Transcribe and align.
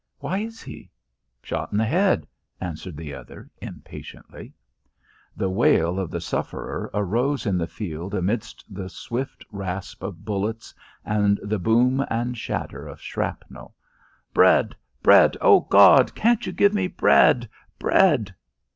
"Why 0.17 0.39
is 0.39 0.63
he?" 0.63 0.89
"Shot 1.43 1.71
in 1.71 1.77
th' 1.77 1.83
head," 1.85 2.25
answered 2.59 2.97
the 2.97 3.13
other, 3.13 3.51
impatiently. 3.61 4.51
The 5.37 5.47
wail 5.51 5.99
of 5.99 6.09
the 6.09 6.19
sufferer 6.19 6.89
arose 6.91 7.45
in 7.45 7.59
the 7.59 7.67
field 7.67 8.15
amid 8.15 8.47
the 8.67 8.89
swift 8.89 9.45
rasp 9.51 10.01
of 10.01 10.25
bullets 10.25 10.73
and 11.05 11.39
the 11.43 11.59
boom 11.59 12.03
and 12.09 12.35
shatter 12.35 12.87
of 12.87 12.99
shrapnel. 12.99 13.75
"Bread! 14.33 14.75
Bread! 15.03 15.37
Oh, 15.39 15.59
God, 15.59 16.15
can't 16.15 16.47
you 16.47 16.51
give 16.51 16.73
me 16.73 16.87
bread? 16.87 17.47
Bread!" 17.77 18.33